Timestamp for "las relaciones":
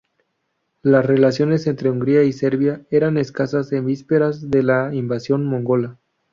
0.81-1.67